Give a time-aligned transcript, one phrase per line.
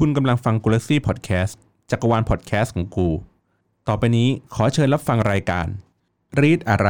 [0.04, 1.58] ุณกำลังฟังกูลักซี่พอดแคสต์
[1.90, 3.08] จักรวาลพอดแคสต์ของกู
[3.88, 5.66] ต่อไปนี้ขอเชิญรับฟังรายการ
[6.40, 6.88] รีดอะไร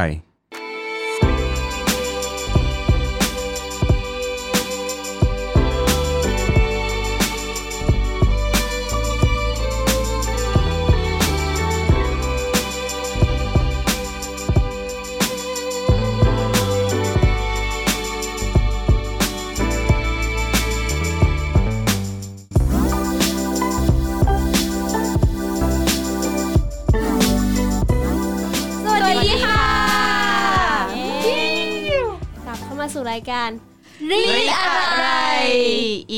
[34.10, 35.08] รีดอะไร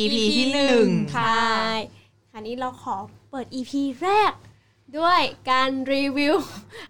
[0.01, 1.49] EP ที่หนึ่งใช่
[2.31, 2.97] คราวนี้เราขอ
[3.31, 4.33] เปิด EP แรก
[4.99, 5.21] ด้วย
[5.51, 6.35] การรีวิว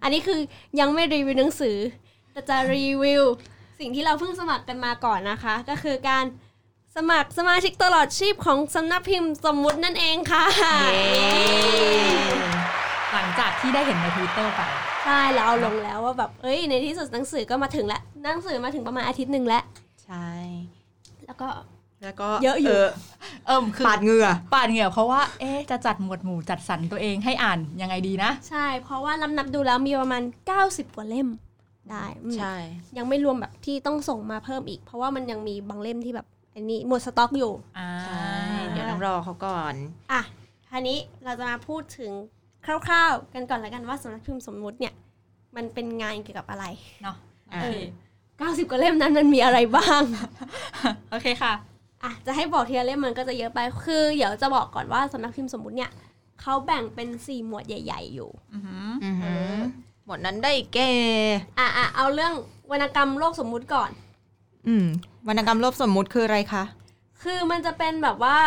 [0.03, 0.39] อันนี้คือ
[0.79, 1.77] ยังไม่รีวิวหนังสือ
[2.31, 3.23] แต่จะรีวิว
[3.79, 6.25] สิ่งที่เราเพิ่งสมัครกันมาก่อนนะคะ ก็คือการ
[6.95, 10.45] สมัครสมาชิกตลอดชีพของสำนักพิมพ์สมมุตินั่นเองค่ะ
[13.11, 14.61] หลังจากที่ได้เห็นในทวิตเตอร์ไป
[15.03, 19.63] ใช่แล้วเอาลงแล้วว่าแบบ เอ้ย ในที่สุดหนังสือก็มาถึงแล้ว หนังสือมาถึงประมาณอาทิตย์หนึ่งแล้ว
[20.05, 20.29] ใช่
[21.29, 21.49] แล้วก็
[22.03, 22.73] แล้วก็เยอะอยู่
[23.45, 30.23] เอิ่มคือปาดเหงื่อปาดเหงื่อเพราะว่าเอ๊ะจะจัดหมวดหมู่จัดสรรตัวเองให้อ่านยังไงดีนะ ใช่ เพราะว่านับนับดูแล้วมีประมาณ
[30.59, 31.27] 90 กว่าเล่ม
[31.91, 32.55] ได้อืมใช่
[32.97, 38.23] ยังไม่รวมแบบที่ต้องส่งมาเพิ่มอีก เพราะว่ามันยังมีบางเล่มที่แบบ อันนี้หมดสต็อกอยู่อ่าใช่
[38.69, 39.73] เดี๋ยวต้องรอเขาก่อน
[40.11, 40.21] อะ
[40.69, 42.11] ทีนี้เราจะมาพูดถึง
[42.65, 44.93] คร่าวๆ กันก่อนละกันว่าสำนักพิมพ์สมมุติเนี่ย
[45.55, 46.65] มันเป็นงานเกี่ยวกับอะไร
[47.03, 47.17] เนาะ
[47.53, 47.65] อะโอเค
[48.39, 50.01] 90กว่าเล่มนั้นมันมีอะไรบ้าง
[51.11, 51.53] โอเคค่ะ
[52.03, 55.91] อะจะให้บอกทีละเล่มมันก็จะเยอะไปคือเดี๋ยวจะบอกก่อนว่าสำนักพิมพ์สมมุติเนี่ย
[56.41, 59.57] เขาแบ่งเป็นสี่หมวดใหญ่ ๆ อยู่อือหืออือหือ
[60.05, 60.91] หมดนั้นได้แก่
[61.59, 62.33] อะอะเอาเรื่อง
[62.71, 63.89] วรรณกรรมโลกสมมุติก่อน
[64.67, 64.85] อืม
[65.27, 66.63] วรรณกรรมโลกสมมุติคืออะไรคะ
[67.23, 68.37] คือมันจะเป็นแบบว่า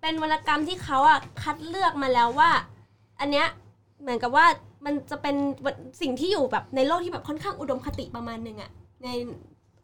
[0.00, 2.50] เป็นวรรณกรรมที่เขาอะคัดเลือกมาแล้วว่า
[3.20, 3.46] อันเนี้ย
[4.00, 4.46] เหมือนกับว่า
[4.84, 5.36] มันจะเป็น
[6.00, 8.70] สิ่งที่อยู่แบบในโลกที่แบบค่อนข้างอุดมคติประมาณหนึ่งอะ
[9.02, 9.08] ใน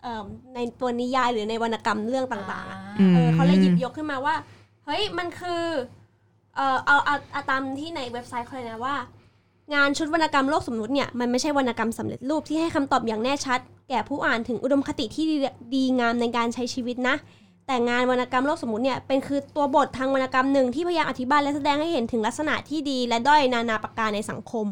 [0.02, 4.34] เอ่อในตัวนิยายหรือในวรรณกรรมเรื่องต่างๆอะอืมเออเขาเลยหยิบยกขึ้นมาว่า
[4.84, 5.62] เฮ้ยมันคือ
[6.56, 8.96] เออเอาเอาเอาตามที่ในเว็บไซต์เขาเลยนะว่า
[9.74, 15.36] งานชุดวรรณกรรมโลกสมมุติเนี่ยมันไม่ใช่วรรณกรรมสำเร็จรูปที่ให้คำตอบอย่างแน่ชัด แก่ผู้อ่านถึงอุดมคติที่ดี
[15.74, 17.16] ดีงามในการใช้ชีวิตนะ
[17.66, 24.66] แต่งานวรรณกรรมโลกสมมุติเนี่ยเป็นคือตัวบททางวรรณกรรมหนึ่งที่พยายามอธิบายและแสดงให้เห็นถึงลักษณะที่ดีและด้อยนานาประการในสังคม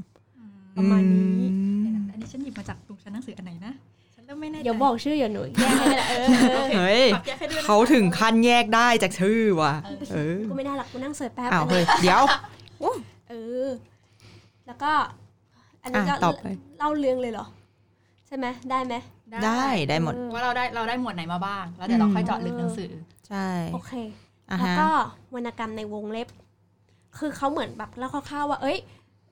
[0.76, 1.42] ประมาณนี้
[1.84, 3.91] อืมอันนี้ฉันหยิบมาจากตุงชั้นหนังสืออันไหนนะฉันเริ่ม
[4.42, 9.75] ไม่แน่ใจเดี๋ยวบอกชื่ออย่าหนูแยกให้ก็ได้เออเออเฮ้ยฝากแยกให้ด้วยนะเขาถึงขั้นแยกได้จากชื่อว่ะ
[10.12, 12.22] เออกูไม่ได้หรอกกูนั่งเสิร์ชแป๊บอ้าวเฮ้ยเดี๋ยว
[13.28, 13.34] เอ
[13.66, 13.69] อ
[14.66, 14.92] แล้วก็
[15.82, 16.47] อันนี้ก็อะต่อไป
[16.78, 17.47] เล่าเรื่องเลยเหรอ
[18.26, 18.94] ใช่ไหมได้ไหม
[19.31, 22.92] ได้ได้หมดเออว่าเราได้เราได้หมวดไหนมาบ้าง แล้วเดี๋ยวเราค่อยเจาะลึกหนังสือ
[23.28, 23.92] ใช่ โอเค
[24.50, 24.91] อะแล้วฮะก็
[25.34, 26.28] วรรณกรรมในวงเล็บ
[27.19, 28.78] คือเขาเหมือนแบบเล่าคร่าวๆว่า เอ้ย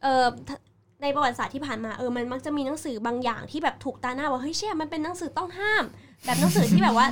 [0.03, 0.57] เออถ้า
[1.03, 5.85] ในประวัติศาสตร์ที่ผ่านมาเออมันมักจะมีหนังสือบางอย่างที่แบบถูกตาหน้าว่าเฮ้ยเชี่ยมันเป็นหนังสือต้องห้าม
[6.25, 7.07] แบบหนังสือที่แบบว่า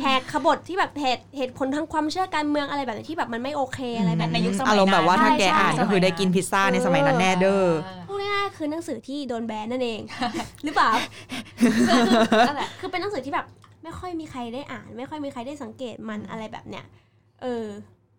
[0.00, 7.66] แหกขบฏที่แบบเหตุเหตุผลทางความเชื่อการเมืองอะไรแบบนี้ที่แบบมันไม่โอเคอะไรแบบในนี้ยุคสมัยอารมณ์แบบว่าถ้าแกใช่อ่านใช่ก็คือได้กินพิซซ่าในสมัยนั้นแน่เด้อ
[8.08, 10.00] พูดง่ายๆคือหนังสือที่โดนแบนนั่นเอง
[10.64, 10.90] หรือเปล่า
[11.60, 13.46] คือนั่นแหละคือเป็นหนังสือที่แบบ
[13.82, 16.84] ไม่ค่อยมีใครได้อ่าน ไม่ค่อยมีใครได้สังเกตมันอะไรแบบเนี้ย
[17.42, 17.66] เออ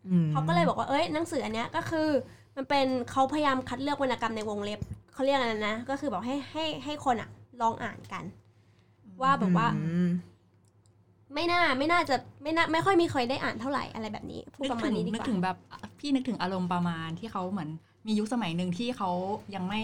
[0.08, 2.08] อืมเขาก็เลยบอกว่าเอ้ยหนังสืออันเนี้ยก็คือ
[2.56, 4.80] มันเป็นเขาพยายามคัดเลือกวรรณกรรมในวงเล็บ
[5.16, 7.30] เขาเรียกอะไรนะ ก็คือบอกให้ให้ให้คนอะ
[7.62, 8.24] ลองอ่านกัน
[9.22, 10.10] ว่าแบบว่าอืม
[11.34, 15.58] ไม่น่าไม่น่าจะไม่น่าไม่ค่อยมีใครได้อ่านเท่าไหร่อะไรแบบนี้พูดนึกประมาถึณงนี้ดีนึกกว่าถึงแบบ
[16.00, 17.70] พี่นึกถึงอารมณ์ประมาณที่เขาเหมือน
[18.08, 19.10] มียุคสมัยหนึ่งที่เขา
[19.56, 19.82] ยังไม่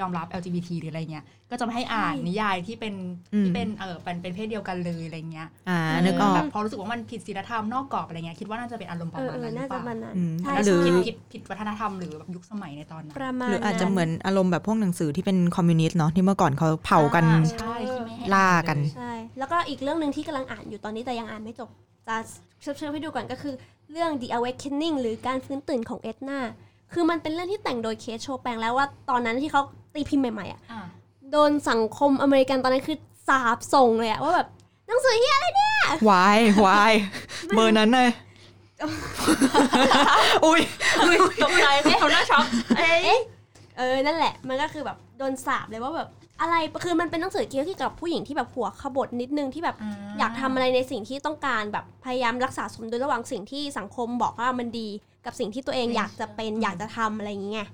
[0.00, 2.94] ยอมรับ LGBT หรืออะไรเงี้ย ก็จะไม่ให้อ่านนิยายที่เป็น
[3.34, 21.68] อืมที่เป็นเออเป็นเป็นเพศเดียวกันเลยอะไรเงี้ยอ่านึกออแบกบพอรู้สึกว่ามันผิดศีลธรรมนอกกรอบอะไรเงี้ยคิดว่าน่าจะเป็นอารมณ์ปเอระอมาณเออนั้นหรืน่าอเปจะล่ามันนั้นอืมใช่หรือใช่ผิดผิดผิดวัฒนธรรมหรือแบบยุคสมัยในตอนนั้นประมาณหรืออาจจะนั้นเหมือนอารมณ์แบบพวกหนังสือที่เป็นคอมมิวนิสต์เนาะที่เมื่อก่อนเขาเผากันอ่ใช่ที่ไม่ให้ล่ากันใช่แล้วก็อีกเรื่องหนึ่งที่กำลังอ่านอยู่ตอนนี้แต่ยังอ่านไม่จบ
[22.08, 22.16] จะ
[22.62, 23.54] เชิญให้ดูก่อนก็คือ
[23.92, 26.40] เรื่อง The Awakening หรือการฟื้นตื่นของเอ็ดนา
[26.94, 29.62] คือมันเป็นเรื่องที่แต่งโดยเคสโชแปงแล้วว่าตอนนั้นที่เขา
[29.94, 30.80] ตีพิมพ์ใหม่ๆอะอะ
[31.30, 32.96] โดนสังคมอเมริกันตอนนั้นคือ
[33.28, 34.48] สาบส่งเลยอะว่าแบบ
[34.86, 35.72] หนังสือเฮียอะไรเนี่ย
[36.10, 36.92] วายวาย
[37.54, 38.10] เบอร์นั้นเลย
[40.44, 40.60] อุ้ย
[41.42, 42.44] ตกใจไหมเขาหน้าช็อก
[42.78, 43.20] เอ๊ะ
[43.78, 46.08] เออนั่นแหละ มันก็คือแบบโดนสาบเลยว่าแบบ
[46.40, 46.54] อะไร
[46.84, 49.76] คือมันเป็นหนังสือเกี่ยวกับผู้หญิงที่แบบหัวขบถนิดนึงที่แบบ
[50.18, 54.88] อยากทำอะไรในสิ่งที่ต้องการแบบพยายามรักษาสมดุลระหว่างสิ่งที่สังคมบอกว่ามันดี
[55.24, 57.68] กับสิ่งที่ตัวเองอยากจะเป็นอยากจะทำอะไรอย่างเงี้ย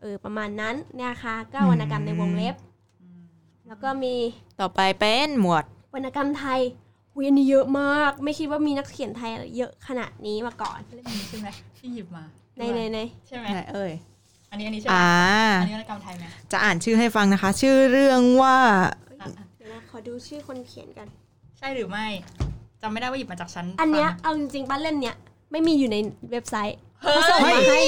[0.00, 2.54] เออประมาณนั้นเนี่ยค่ะก็วรรณกรรมในวงเล็บ
[3.66, 4.14] แล้วก็มี
[4.60, 5.64] ต่อไปเป็นหมวด
[5.94, 6.60] วรรณกรรมไทย
[7.12, 11.48] หุหุยอันนี้เยอะมาก ไม่คิดว่ามีนักเขียนไทยเยอะขนาดนี้มาก่อนเล่มนี้ใช่ไหม
[11.78, 12.24] ที่หยิบมา
[12.58, 13.92] ในในในใช่ไหมไหนเอ่ย
[14.50, 15.08] อันนี้อันนี้ใช่ไหมอ่า
[15.62, 18.56] อันนี้วรรณกรรมไทยไหมจะอ่านชื่อให้ฟังนะคะ ชื่อเรื่องว่า
[19.20, 21.06] อะอะเดี๋ยวนะขอดูชื่อคนเขียนกัน
[21.58, 22.06] ใช่หรือไม่
[22.82, 25.16] จำไม่ได้ว่าหยิบมาจากชั้นอันเนี้ยฟังเอาจริงๆป้าเล่มเนี้ย
[25.52, 25.96] ไม่มีอยู่ใน
[26.30, 27.82] เว็บไซต์เฮ้ยเขาส่งมาให้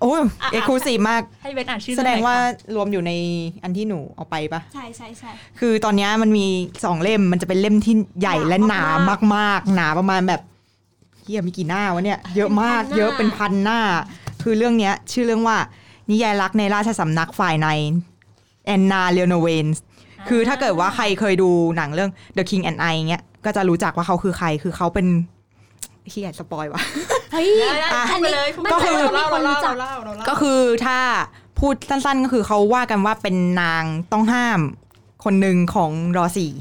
[0.00, 3.12] โอ้ยอะ exclusive มากให้เบนอ่านชื่อแสดงว่าเรื่องหน่อยค่ะรวมอยู่ใน
[3.62, 6.46] อันที่หนูเอาไปปะใช่ใช่ใช่คือตอนเนี้ยมันมี
[6.84, 8.82] สองเล่มมันจะเป็นเล่มที่ใหญ่และหนา
[9.36, 10.40] มาก ๆ หนาประมาณแบบ
[11.22, 13.80] เฮียมีกี่หน้าวะเนี่ย เยอะมาก เยอะเป็นพันหน้า
[14.42, 15.56] คือเรื่องเนี้ยชื่อเรื่องว่า
[16.10, 17.68] นิยายรักในราชสำนักฝ่ายใน
[18.66, 19.82] แอนนาเลียวโนเวนส์
[20.28, 25.06] คือถ้าเกิดว่าใครเคยดูหนังเรื่อง The King and I เงี้ยก็จะรู้จักว่าเขาคือใครคือเขาเป็น
[26.10, 26.82] เฮียสปอยวะ
[27.32, 30.98] เฮ้ยได้ได้อันไปนี้เลยมันก็คือจะมีคนรู้จักเราเล่าเราเล่าก็คือถ้า
[31.58, 34.60] พูดสั้นๆ ก็คือเขาว่ากันว่าเป็นนางต้องห้าม
[35.24, 36.52] คนหนึ่งของรอสี่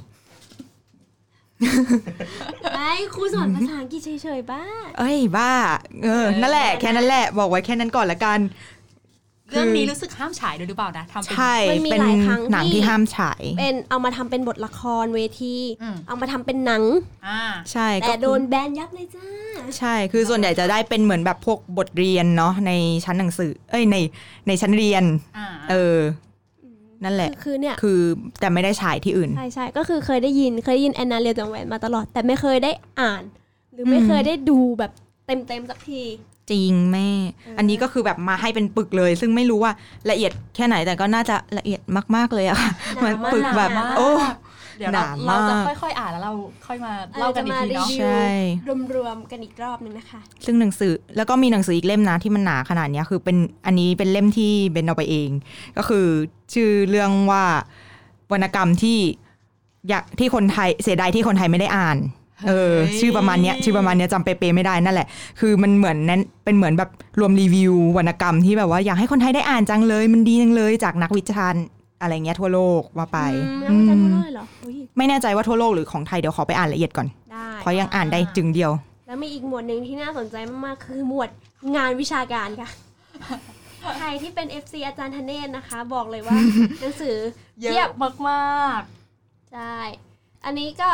[2.74, 4.64] ไม่ครูสอนภาษาอังกฤษเฉยๆบ้า
[5.00, 5.52] เอ้ยบ้า
[6.04, 8.40] เออ นั่นแหละแค่นั้นแหละบอกไว้แค่นั้นก่อนละกัน
[9.52, 16.84] เรื่องนี้รู้สึกห้ามฉายด้วยหรือเปล่านะทำเป็นใช่มันมีเป็นหลายครั้งหนังที่ที่ห้ามฉายเป็นเอามาทำเป็นบทละครเวทีอืมเอามาทำเป็นหนัง
[17.28, 17.42] อ่า
[17.72, 19.28] ใช่แต่ก็โดนแบนยับเลยจ้า
[19.78, 22.72] ใช่คือส่วนใหญ่จะได้เป็นเหมือนแบบพวกบทเรียนเนาะใน
[23.06, 23.96] ชั้นหนังสือ เอ้ยใน
[24.48, 25.04] ในชั้นเรียน
[25.38, 25.98] อ่าเออ
[27.04, 28.00] นั่นแหละ คือเนี่ยคือ
[28.40, 33.24] แต่ไม่ได้ฉายที่อื่น ใช่ใช่ก็คือเคยได้ยินเคยได้ยินแอนนาเรียลจังแหวนมาตลอด แต่ไม่เคยได้อ่าน
[33.74, 34.92] หรือไม่อืมเคยได้ดูแบบ
[35.25, 36.04] เต็มๆสักที
[36.51, 37.10] จริงแม่
[37.57, 39.72] อันนี้ก็คือแบบมาให้เป็นปึกเลย ซึ่งไม่รู้ว่า
[40.10, 41.81] ละเอียดแค่ไหนแต่ก็น่าจะละเอียด
[42.16, 44.10] มาก ๆเลยอะค่ะหนามันมากปึกแบบหนามากโอ้
[44.80, 46.34] เดี๋ยวเราหนามากเราจะค่อยๆอ่านแล้วเรา
[46.68, 48.28] ค่อยมาเล่ากันอีกทีเนาะเออจะมารีวิวใช่
[48.96, 55.30] รวมๆกันอีกรอบหนึ่งนะคะ ซึ่งหนังสือแล้วก็มีหนังสืออีกเล่มนะที่มันหนาขนาดเนี้ยคือเป็นอันนี้เป็นเล่มที่เบนเอาไปเอง
[55.78, 56.06] ก็คือ
[56.54, 57.44] ชื่อเรื่องว่า
[58.31, 58.98] วรรณกรรมที่
[59.90, 61.98] อยากที่คนไทยเสียดายที่คนไทยไม่ได้อ่าน
[62.48, 65.08] เออเฮ้ยชื่อประมาณเนี้ยชื่อประมาณเนี้ยจำเป๊ะๆไม่ได้นั่นแหละ
[65.40, 66.90] คือมันเหมือนนั้นเป็นเหมือนแบบ
[67.20, 71.64] รวมรีวิววรรณกรรมที่แบบว่าอยากให้คนไทยได้อ่านจังเลย มันดีจังเลยจากนักวิจารณ์
[72.01, 78.72] อะไรเงี้ยทั่วโลกมาไปอืมแล้วมันจะอืทั่วมโลกเลยเหรออุ๊ยไม่แน่ใจว่าทั่วโลกหรือของไทยเดี๋ยวขอไปอ่านละเอียดก่อนได้เพราะยังอ่านได้จึงเดียว
[79.07, 80.36] แล้วมีอีกหมวดหนึ่งที่น่าสนใจ
[80.66, 81.30] มากๆคือหมวด
[81.75, 82.69] งานวิชาการค่ะ
[84.00, 86.38] ใครที่เป็น FC อาจารย์ธเนศนะคะ บอกเลยว่า
[86.81, 87.16] หนังสือ
[87.62, 87.90] เยอะเทียบ
[88.30, 88.81] มาก
[89.52, 89.75] ใช่
[90.45, 90.90] อันนี้ก็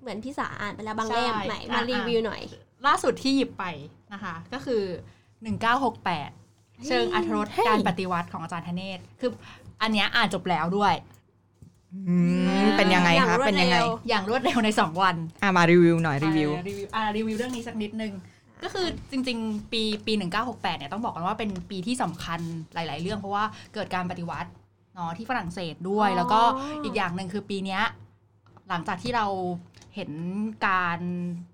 [0.00, 3.64] เหมือนพี่สาอ่านไปแล้วบางเล่มใช่ไหนอะมารีวิวหน่อยๆล่าสุดที่หยิบไป
[4.12, 4.82] นะคะ ก็คือ
[5.64, 9.30] 1968 เชิงอัธรสเฮ้ยการปฏิวัติของอาจารย์ธเนศคือ
[9.82, 10.94] อันเนี้ยอ่านจบแล้วด้วย
[12.08, 12.16] อื
[12.64, 18.12] มเป็นยังไงอย่างคะรวดเป็นยังไงเร็วอย่างรวดเร็วใน 2 วันอะมารีวิวหน่อยรีวิวอ่ารีวิวอ่ารีวิวเรื่องนี้สักนิดนึง
[18.62, 22.40] ก็คือจริงๆ ปีปี 1968 เนี่ยต้องบอกกันว่าเป็นปีที่สำคัญ
[22.74, 23.44] หลาย ๆ เรื่องเพราะว่า
[23.74, 24.50] เกิดการปฏิวัติ
[24.94, 26.40] เนาะที่ฝรั่งเศสด้วยอ๋อแล้วก็
[26.84, 27.82] อีกอย่างหนึ่งคือปีเนี้ย
[28.68, 29.26] หลังจากที่เรา
[29.94, 30.10] เห็น
[30.66, 30.98] การ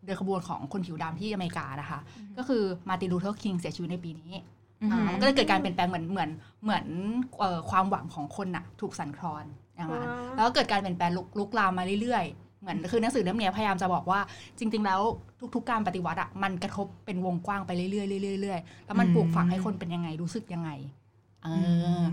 [0.04, 2.00] เดินขบวนของคนผิวดำที่อเมริกานะคะ
[2.38, 4.58] ก็คือมาร์ตินลูเธอร์คิงเสียชีวิตในปีนี้อือหืออ่า
[5.08, 6.30] มันก็เลยเกิดการเปลี่ยนแปลงเหมือนเหมือน
[6.62, 6.86] เหมือน
[7.38, 9.44] เอ่อความหวังของคนน่ะ ถูกสั่นคลอน
[9.76, 14.20] อย่างนั้นอ๋อแล้วก็เกิดการเปลี่ยนแปลงลุกลุกลามมาเรื่อยๆ เหมือนคือหนังสือเล่มเนี้ยพยายามจะบอกว่า
[14.58, 15.00] จริง ๆ แล้ว
[15.54, 20.70] ทุก ๆ การปฏิวัติอะมันกระทบเป็นวงกว้างไปเรื่อยๆเรื่อยๆแล้วมันอืมปลูกฝังให้คนเป็นยังไงรู้สึกยังไง
[21.44, 22.06] เอออ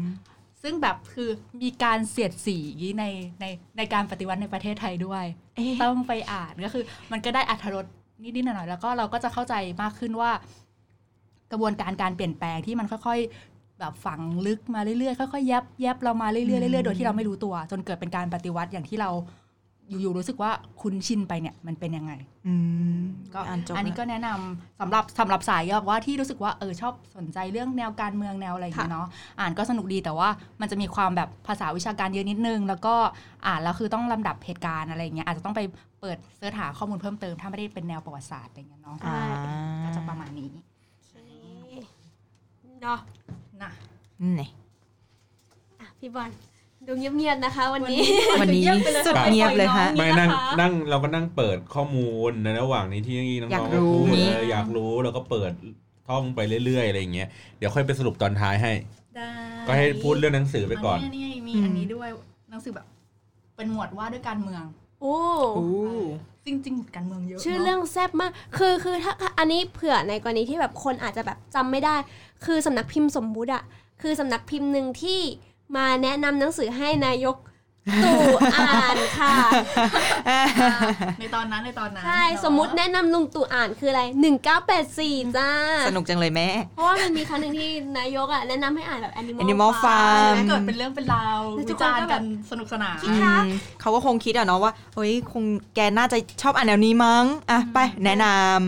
[0.64, 1.30] ซึ่งแบบคือ
[1.64, 2.58] มีการเสียดสี
[3.00, 3.04] ใน
[3.42, 3.46] ใน
[3.78, 5.24] ในการปฏิวัติในประเทศไทยด้วย
[5.56, 7.86] เอ๊ะต้องไปอ่านก็คือ มันก็ได้อัธรส
[8.24, 10.31] นิดๆหน่อยๆแล้วก็เราก็จะเข้าใจมากขึ้นว่า
[11.52, 19.12] กระบวนการการเปลี่ยนแปลงที่มันค่อยๆ แบบฝังลึกมาเรื่อยๆ ค่อยๆแยบแยบเรามาเรื่อยๆเรื่อยๆโดยที่เราไม่รู้ตัว จนเกิดเป็นการปฏิวัติอย่างที่เรา
[19.90, 22.14] อยู่ๆรู้สึกว่าคุ้นชินไปเนี่ยมันเป็นยังไง
[22.48, 22.54] อื
[22.98, 23.00] ม
[23.33, 29.07] ก็อ่านจบอันนี้ก็แนะนำสำหรับสำหรับสายแบบว่าที่รู้สึกว่าเออชอบสนใจเรื่องแนวการเมืองแนวอะไรอย่างเงี้ยเนาะ
[29.40, 30.30] อ่านก็สนุกดีแต่ว่า
[30.62, 32.95] มันจะมีความแบบภาษาวิชาการเยอะนิดนึง แล้วก็
[33.48, 35.62] อ่านแล้วคือต้องลำดับเหตุการณ์อะไรอย่างเงี้ยอาจจะต้องไป
[36.02, 39.19] เปิดเสิร์ชหาข้อมูลเพิ่มเติมถ้าไม่ได้เป็นแนวประวัติศาสตร์อะไรอย่างเงี้ยเนาะอ่า
[39.83, 40.50] ก็จะประมาณนี้
[42.81, 43.00] เนาะ
[43.62, 43.72] นะ
[44.22, 44.42] นี่ไง
[45.80, 46.30] อะพี่บอล
[46.88, 48.02] ดูเงียบๆนะคะ วันนี้
[48.42, 48.64] วันนี้
[49.07, 50.30] สุดเงียบเลยฮะไม่นั่ง
[50.62, 55.52] นั่งเราก็นั่งเปิดข้อมูลในระหว่างนี้ที่น้องๆอยากรู้พูดนี้เอออยากรู้แล้วก็เปิด
[56.07, 58.72] ท่องไปเรื่อยๆอะไรอย่างเงี้ยเดี๋ยวค่อยไปสรุปตอนท้ายให้
[59.16, 59.30] ได้
[59.68, 62.10] ก็ให้พูดเรื่องหนังสือไปก่อนนนี้มีอันนี้ด้วย
[62.50, 62.86] หนังสือแบบ
[63.56, 64.64] เป็นหมวดว่าด้วยการเมือง
[65.01, 65.16] โอ้
[65.57, 66.01] อู้
[66.45, 71.95] จริงๆการเมืองเยอะชื่อนะเรื่องแซ่บมาก คือคือถ้าอันนี้เผื่อในกรณีที่แบบคนอาจจะแบบจำไม่ได้
[72.45, 73.63] คือสำนักพิมพ์สมมุติอะ
[74.01, 75.19] คือสำนักพิมพ์หนึ่งที่
[75.75, 77.35] มาแนะนำหนังสือให้นายก
[78.04, 78.16] ตู่
[78.56, 79.34] อ่านค่ะ
[81.20, 84.02] ในตอนนั้นในตอนนั้นใช่เนอะสมมุติแนะนำลุงตู่อ่านคืออะไร
[84.70, 85.50] 1984 จ้า
[85.88, 95.44] สนุกจังเลยแม่ เพราะว่ามันมีครั้งหนึ่งที่นายกอะแนะนำให้อ่านแบบ Animal, Animal Farm เกิดเป็นเรื่องเป็นราวแล้วทุวิกคนจารก็ณ์แบบกันสนุกสนานคิดครับอืมเขาก็คงคิดอะเนาะว่าเฮ้ยคง
[95.76, 98.26] แกน่าจะชอบอ่านแนวนี้มั้ง อะ ไปแนะน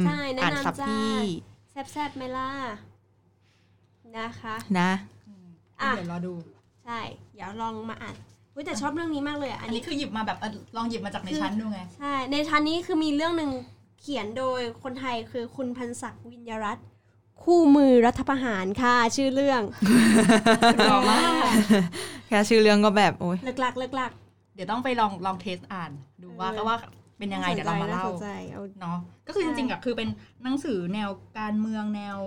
[0.08, 1.18] ใช่ำแนะอ่านนำสับจ้า พี่
[1.92, 2.50] แซบๆไหมล่ะ
[4.18, 4.92] นะคะ นะ
[5.82, 6.34] อะ เดี๋ยวรอดู
[6.86, 7.00] ใช่
[7.34, 8.16] เดี๋ยวลองมาอ่าน
[8.54, 13.52] เฮ้ยแต่ชอบเรื่องนี้มากเลยอะอัอันนนี้นี้คือหยิบมาแบบเออลองหยิบมาจากในชั้นดูไง ใช่ในชั้นนี้คือมีเรื่องหนึ่ง
[14.02, 16.86] เขียนโดยคนไทยคือคุณพันศักดิ์วิญญารัตน์
[17.44, 19.62] คู่มือรัฐประหารค่ะชื่อเรื่อง
[20.92, 21.52] รอมาก
[22.28, 24.12] แค่ชื่อเรื่องก็แบบโอ้ย เลิกลักเลิกลัก
[24.56, 25.92] เดี๋ยวต้องไปลองลองเทสอ่าน
[26.24, 26.78] ดูว่าเออก็ว่า
[27.18, 30.10] เป็นยังไงเดี๋ยวเรามาเล่าน่สนใจเอาเนาะก็คือใช่จริงๆอะคือเป็น
[30.44, 32.18] หนังสือแนวการเมืองแนว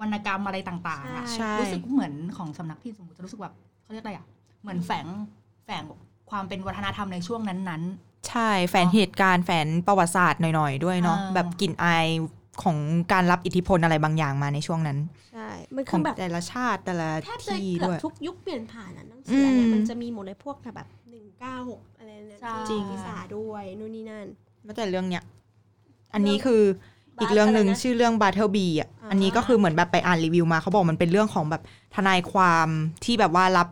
[0.00, 4.26] วรรณกรรมอะไรต่างๆอะ ใช่ใช่รู้สึกเหมือนของสำนักพิมพ์สมมติจะรู้สึกแบบเขาเรียกอะไรอะ
[4.62, 5.06] เหมือนแฝง
[5.64, 5.82] แฝง
[6.30, 7.82] ความเป็นวัฒนธรรมในช่วงนั้น
[8.28, 12.06] ใช่แฝนเหตุการณ์แฝนประวัติศาสตร์หน่อยๆ ด้วยเนาะอ่าแบบกลิ่นอาย
[12.62, 12.76] ของ
[13.12, 14.98] การรับอิทธิพลอะไรบางอย่างมาในช่วงนั้น
[15.32, 24.26] ใช่ มันขคือองแบบแต่ละชาติแต่ละแทบจะที่เกือด้บวยทุกยุคเปลี่ยนผ่านอะหนังสืออันเนี่ยอืมมันจะมีหมดเลยพวกแบบหนึ่งเก้าหกอะไรเนี่ยใช่ที่พิสาด้วยนู่นนี่นั่น
[24.64, 25.22] แม้แต่เรื่องเนี้ย
[26.14, 26.62] อันนี้คือ
[27.20, 31.62] อีกเรื่องหนึ่งบาสอะไรนะชื่อเรื่อง Battle B อะอ่าอันนี้ก็คือเหมือนแบบไปอ่านรีวิวมาเขาบอกมันเป็นเรื่องของแบบ
[31.94, 32.68] ทนายความ
[33.04, 33.68] ที่แบบว่ารับ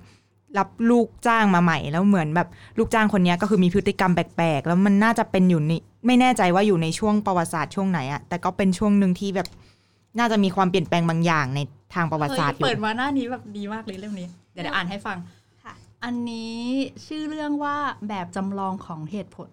[0.58, 5.72] รับลูกจ้างมาใหม่ แล้วเหมือนแบบลูกจ้างคนเนี้ยก็คือมีพฤติกรรมแปลกๆ แล้วมันน่าจะเป็นอยู่ใน
[6.06, 9.48] ไม่แน่ใจว่าอยู่ในช่วงประวัติศาสตร์ช่วงไหนอะแต่ก็เป็นช่วงหนึ่งที่แบบ
[10.18, 11.60] น่าจะมีความเปลี่ยนแปลงบางอย่างใน
[11.94, 15.16] ทางประๆวัติศาสตร์อเฮ้ยยู่เปิดมาหน้านี้แบบดีมากเลยเรื่องนี้ เดี๋ยวเดี๋ยวอ่านให้ฟัง
[15.64, 16.60] ค่ะอันนี้
[17.06, 17.76] ชื่อเรื่องว่า
[18.08, 19.50] แบบจำลองของเหตุผล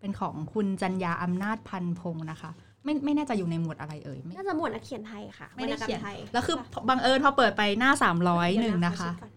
[0.00, 2.50] เป็นของคุณจัญญาอำนาจพันพงศ์นะคะ
[2.84, 6.56] ไม่ไม่แน่ใจอยู่ในหมวดอะไรเอ่ยไม่น่าจะหมวดนักเขียนไทยค่ะไม่ได้วรรณกรรเขียนไทยแล้วคือ
[6.88, 9.31] บังเอิญพอเปิดไปหน้าสามร้อยหนึ่งเดี๋วนะคะขอเช็ก่อ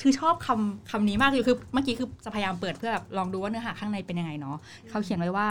[0.00, 4.56] คือชอบคำคำนี้มากคือคือเมื่อกี้คือจะพยายามเปิดเพื่อแบบลองดูว่าเนื้อหาข้างในเป็นยังไงเนาะ
[4.90, 5.48] เขาเขียนไว้ว่า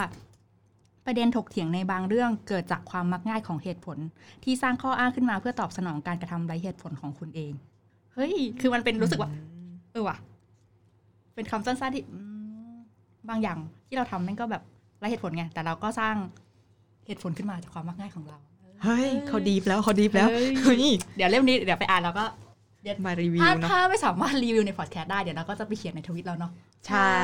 [1.06, 3.98] ประเด็นถกเถียงในบางเรื่องเกิดจากความมักง่ายของเหตุผล
[4.44, 7.52] ที่สร้างข้ออ้างขึ้นมาเพื่อตอบสนองการกระทำไร้เหตุผลของคุณเอง
[8.14, 9.30] เฮ้ย คือมันเป็นรู้สึกว่า
[9.92, 10.16] เออว่ะ
[11.34, 12.18] เป็นคำสั้นๆที่อื
[12.72, 12.74] ม
[13.28, 14.62] บางอย่างที่เราทำนั่นก็แบบ
[14.98, 16.14] ไร้เหตุผลไงแต่เราก็สร้าง
[17.06, 18.38] เหตุผลขึ้นมาจากความมักง่ายของเรา
[18.84, 20.84] เฮ้ยเขา deep แล้วเขา deep แล้วเฮ้ยเฮ้ย
[21.16, 22.24] เดี๋ยวเล่มนี้เดี๋ยวไปอ่านแล้วก็
[23.06, 26.50] มารีวิวถ้าเนาะถ้าไม่สามารถรีวิวในพอดแคสต์ได้เดี๋ยวเราก็จะไปเขียนในทวิตเราเนาะ
[26.88, 27.14] ใช่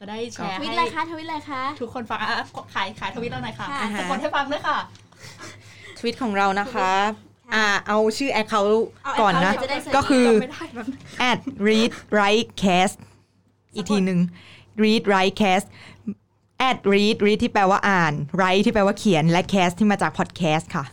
[0.00, 2.28] จะได้แชร์ทวิตให้อะไรคะทวิตอะไรคะทุกคนฟังอะ
[2.74, 4.78] ขายขายทวิตเราหน่อยค่ะค่ะอะสะกดให้ฟังด้วยค่ะ
[5.98, 6.92] ทวิตของเรานะคะ
[7.54, 8.60] อ่าเอาชื่อแอคเคา
[9.04, 10.86] เอาก่อนนะ account จะได้ search ก็คือจำไม่ได้แบบ
[11.30, 12.96] at read write cast
[13.74, 14.20] อีกทีหนึ่ง
[14.82, 15.66] read write cast
[16.68, 20.84] at read read ที่แปลว่าอ่าน write ที่แปลว่าเขียนและ cast ที่มาจาก podcast ค่ะ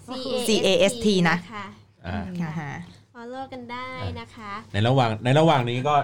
[0.45, 1.65] C A S T นะคะ
[2.07, 2.71] อ่าอ่าฮะ
[3.21, 5.95] follow กันได้นะคะ ในระหว่างในระหว่างนี้ก็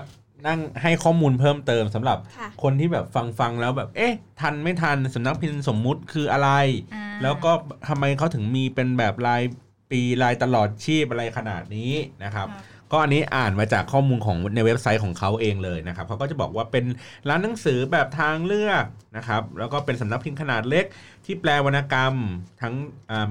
[0.47, 6.49] นั่งให้ข้อมูลเพิ่มเติมสำหรับค่ะคนที่แบบฟังฟังแล้วแบบ เอ๊ะ ทันไม่ทันสำนักพิมพ์สมมุติคืออะไร
[6.93, 7.51] อ่าแล้วก็
[7.87, 9.43] ทำไมเขาถึงมีเป็นแบบราย
[9.91, 11.91] ปีรายตลอดชีพอะไรขนาดนี้
[12.23, 16.85] นะครับครับ ก็อันนี้อ่านมาจากข้อมูลของในเว็บไซต์ของเขาเองเลยนะครับเขาก็จะบอกว่าเป็น
[17.29, 18.83] ร้านหนังสือแบบทางเลือก
[19.17, 20.85] นะครับแล้วก็เป็นสำนักพิมพ์ขนาดเล็ก
[21.25, 22.13] ที่แปลวรรณกรรม
[22.61, 22.73] ทั้ง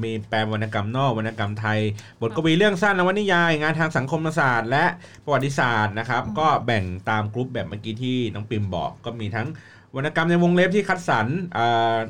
[0.02, 1.80] มีแปลวรรณกรรมนอกวรรณกรรมไทย
[2.20, 4.84] บทกวีเรื่องสั้นนวนิยาย งานทางสังคมศาสตร์ และ
[5.24, 9.48] ประวัติศาสตร์นะครับก็แบ่งตามกลุ่มแบบเมื่อกี้ที่น้องปิมบอกก็มีทั้ง
[9.96, 11.26] วรรณกรรมในวงเล็บที่คัดสรร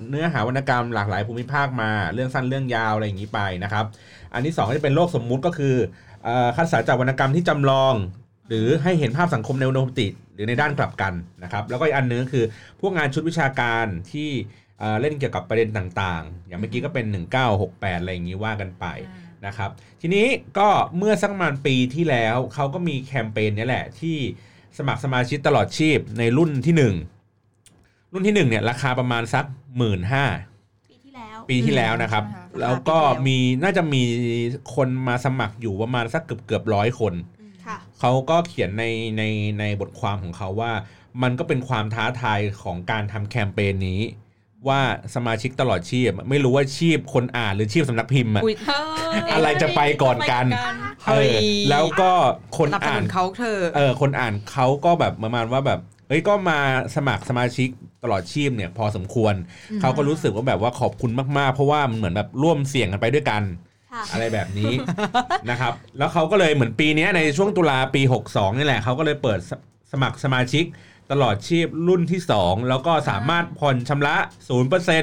[0.08, 3.84] เนื้อหาวรรณกรรมหลากหลายภูมิภาคมา เรื่องสั้นเรื่องยาวอะไรอย่างนี้ไปนะครับ
[4.34, 5.76] อันที่สองก็จะเป็นโลกสมมุติก็คือ
[6.56, 7.94] คัดสรรจากวรรณกรรมที่จำลอง
[8.48, 12.44] หรือให้เห็นภาพสังคมในอุดมคติหรือในด้านกลับกันนะครับ แล้วก็อีกอันนึงคือ
[12.80, 14.30] พวกงานชุดวิชาการที่
[15.00, 17.06] เล่นเกี่ยวกับประเด็นต่างๆ อย่างเมื่อกี้ก็เป็น
[17.52, 18.84] 1968 อะไรอย่างนี้ว่ากันไป
[19.46, 20.26] นะครับ ทีนี้
[20.58, 20.68] ก็
[20.98, 24.16] เมื่อสักประมาณปีที่แล้วเขาก็มีแคมเปญนี้แหละที่
[24.78, 30.00] สมัครสมาชิกตลอดชีพในรุ่นที่ 1 รุ่นที่1เนี่ยราคาประมาณสัก 1 5ื่น
[31.48, 34.02] ปีที่แล้วปีที่แล้วนะครับใช่ค่ะแล้วก็มีน่าจะมี
[34.74, 37.14] คนมาสมัครอยู่ประมาณสักเกือบเกือบร้อยคน
[37.66, 38.84] ค่ะเขาก็เขียนใน
[39.18, 39.22] ใน
[39.60, 40.72] ในบทความของเขาว่า
[41.22, 44.00] มันก็เป็นความท้าทายของการทำแคมเปญนี้
[44.68, 44.80] ว่า
[45.14, 48.56] สมาชิกตลอดชีพ ไม่รู้ว่าชีพคนอ่านหรือชีพสำนักพิมพ์อะอุ๊ย
[49.34, 50.46] อะไรจะไปก่อนกัน
[51.06, 52.10] เฮ้ยเออแล้วก็
[52.58, 56.58] คนสนับสอ่านุนนเขาเธอะเออคนอ่านเขาก็แบบประมาณว่าแบบ เอ้ยก็มา
[56.96, 57.68] สมัครสมาชิก
[58.02, 59.34] ตลอดชีพเนี่ยพอสมควร
[59.80, 63.42] เขาก็รู้สึกว่าแบบว่าขอบคุณมากๆ เพราะว่ามันเหมือนแบบร่วมเสี่ยงกันไปด้วยกัน
[63.92, 64.72] ค่ะอะไรแบบนี้
[65.50, 69.52] นะครับ แล้วเขาก็เลยเหมือนปีเนี้ยในช่วงตุลาปี 62 นี่แหละเขาก็เลยเปิดส
[69.92, 70.64] สมัครสมาชิก
[71.12, 74.16] ตลอดชีพรุ่นที่ 2 แล้วก็สามารถผ่อนชำระ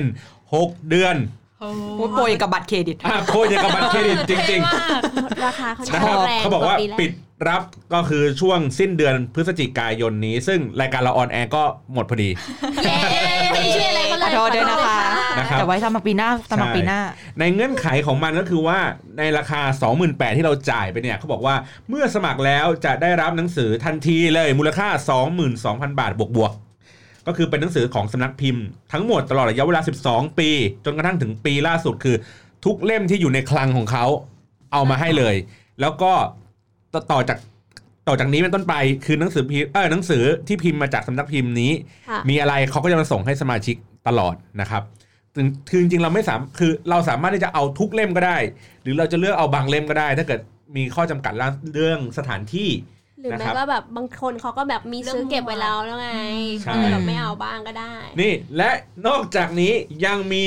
[0.01, 1.15] 0% 6 เดือน
[1.61, 7.11] โอ้โอ้ยโปรยกับบัตรเครดิตอะโคตรอย่างกับบัตรเครดิตจริงๆมากราคาเขานะครับแรงเขาบอกว่าปีแรปิด
[7.49, 7.61] รับ
[7.93, 12.29] ก็คือช่วงสิ้นเดือนพฤศจิกายนนี้ ซึ่งรายการเราออนแอร์ก็หมดพอดี
[12.83, 14.97] เย้ชื่ออะไรก็เลยขอโทษด้วยนะคะ
[15.37, 16.99] นะครับแต่ไว้สำหรับปีหน้าสำหรับปีหน้า
[17.39, 18.79] ในเงื่อนไขของมันก็คือว่า
[19.17, 19.61] ในราคา
[19.99, 21.55] 28,000ที่เราจ่ายไปเนี่ยเขาบอกว่า
[21.89, 24.87] เมื่อสมัครแล้วจะได้รับหนังสือทันทีเลยมูลค่า
[25.43, 30.49] 22,000 บาทบวกๆก็คือเป็นหนังสือของสำนักพิมพ์ทั้งหมดตลอดระยะเวลา 12 ปี
[30.85, 32.15] จนกระทั่งถึงปีล่าสุดคือ
[32.65, 34.05] ทุกเล่มที่อยู่ในคลังของเขา
[34.73, 35.35] เอามาให้เลย
[35.81, 36.13] แล้วก็
[36.93, 37.37] ต่อต่อจาก
[38.07, 41.71] ต่อจากนี้เป็นต้นไปคือหนังสือพิมพ์เออหนังสือที่พิมพ์มาจากสำนักพิมพ์นี้
[42.09, 43.75] ค่ะมีอะไรเขาก็จะมาส่งให้สมาชิก
[44.07, 44.83] ตลอดนะครับ
[45.35, 48.37] ถึงคือจริงๆเราไม่สามคือเราสามารถที่จะเอาทุกเล่มก็ได้
[48.81, 50.39] หรือเราจะเลือกเอาบางเล่มก็ได้ ถ้าเกิด
[50.75, 51.33] มีข้อจำกัด
[51.73, 52.69] เรื่องสถานที่
[53.19, 56.11] หรือนะคแม้รับว่าแบบบางคนเขาก็แบบมีซื้อเก็บไว้แล้วแล้วไง
[56.63, 58.69] ใช่ก็เลยแบบไม่เอาบ้างก็ได้ นี่และ
[59.07, 59.73] นอกจากนี้
[60.05, 60.45] ยังมี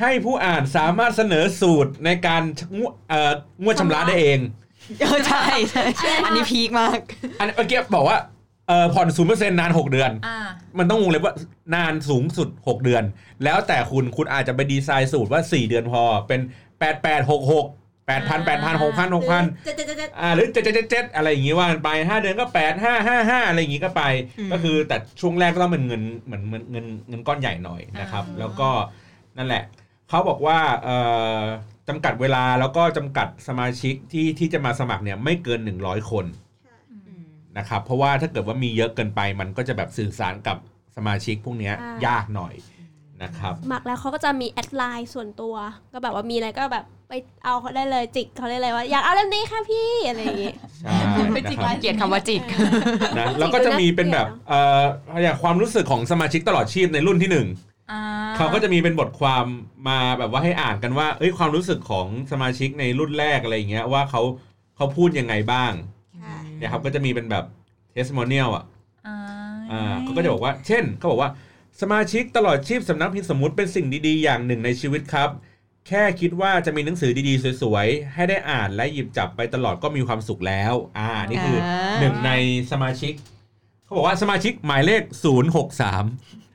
[0.00, 2.42] ให้ผู้อ่านสามารถเสนอสูตรในการ
[2.78, 3.32] งวดเอ่อ
[3.62, 4.40] งวดชำระได้เอง
[4.98, 5.84] เออใช่ใช่
[6.24, 6.98] อันนี้พีคมาก
[7.38, 8.18] อันเมื่อกี้บอกว่า
[8.68, 10.38] เออผ่อนศูนย์เปอร์เซ็นต์นาน6เดือน อ่า
[10.78, 11.34] มันต้องวงเล็บว่า
[11.74, 13.02] นานสูงสุด6เดือน
[13.44, 16.40] แล้วแต่คุณคุณอาจจะไปดีไซน์สูตรว่า4เดือนพอเป็น
[16.78, 17.64] 8 8 6 6
[18.08, 24.02] 8 0 0 0 8 0 0 6 0 0 6 0 0เจ็ดเจ็ดเจ็ดเจ็ดอ่าหรือเจ็ดเจ็ดเจ็ดอะไรอย่างงี้ว่ากันไปห้าเดือนก็แปดห้าห้าห้าอะไรอย่างงี้ก็ไป
[24.38, 28.68] อืมก็คือแต่ช่วงแรกก็ต้องเป็นเงินเหมือนเงินเงินเงินก้อนใหญ่หน่อยนะครับอ่าแล้วก็
[29.38, 29.62] นั่นแหละ
[30.08, 30.96] เขาบอกว่าเอ่
[31.38, 31.40] อ
[31.90, 36.26] จำกัดเวลาแล้วก็จำกัดสมาชิกที่ที่จะมาสมัครเนี่ยไม่เกิน 100 คน
[37.58, 40.56] นะครับเพราะว่าถ้าเกิดว่ามีเยอะเกินไปมันก็จะแบบสื่อสารกับ
[40.96, 41.74] สมาชิกพวกเนี้ย
[42.06, 42.54] ยากหน่อย
[43.22, 45.54] นะครับหมักแล้วเขาก็จะมีแอดไลน์ส่วนตัว
[45.92, 47.12] ก็แบบว่ามีอะไรก็แบบไป
[47.44, 50.94] เอาเขาได้เลยจิกเขาได้เลยว่าอยากเอาเล่มนี้ค่ะพี่อะไรอย่างงี้ใช่
[51.32, 52.42] ไปนะจิกครับไลน์เกลียดคำว่าจิก
[53.18, 54.82] นะแล้วก็จะมีเป็นแบบเอ่อ
[55.22, 57.69] อย่างความรู้สึกของสมาชิกตลอดชีพในรุ่นที่หนึ่งอ่
[58.36, 59.44] เขาก็จะมีเป็นบทความ
[59.88, 64.22] มาแบบว่าให้อ่านกันว่า เอ้ยความรู้สึกของสมาชิกในรุ่นแรกอะไรอย่างเงี้ยว่าเขา
[64.76, 65.72] เขาพูดยังไงบ้าง
[66.58, 67.44] เนี่ยครับก็จะมีเป็นแบบ
[67.94, 68.64] testimonial อะ
[69.06, 69.16] อ่า
[69.70, 71.30] อ่าเขาก็จะบอกว่า เช่นเขาบอกว่า
[71.80, 75.30] สมาชิกตลอดชีพสำนักพิมพ์สมมติเป็นสิ่งดีๆ อย่างหนึ่งในชีวิตครับ
[75.88, 82.30] แค่คิดว่าจะมีหนังสือดีๆ สวยๆ ให้ได้อ่านและหยิบจับไปตลอดก็มีความสุขแล้ว อ่า นี่คืออาหนึ่งใน
[82.72, 83.14] สมาชิก
[83.84, 85.02] เขาบอกว่าสมาชิกหมายเลข
[85.78, 86.49] 063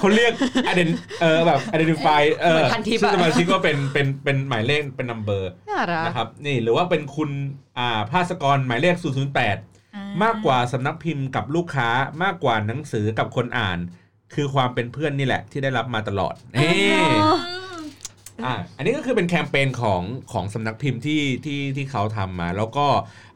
[0.00, 0.32] เขาเรียก
[0.70, 7.30] ident เออแบบ identify เออเหมือนพันทิปอะชื่อสมาชิกว่าเป็นเป็นเป็นหมายเลขเป็น number น่ารักนะครับนี่หรือว่าเป็นคุณ
[7.78, 9.36] อ่าภาสกรหมายเลข 008
[9.94, 11.88] อ่มากกว่าสำนักพิมพ์กับลูกค้า
[12.22, 13.78] มากกว่าหนังสือกับคนอ่าน
[14.34, 17.16] คือความเป็นเพื่อนนี่แหละที่ได้รับมาตลอดนี่อืม
[18.44, 22.86] อะอันนี้ก็คือเป็นแคมเปญของของสำนักพิมพ์ที่ที่ที่เขาทำมา แล้วก็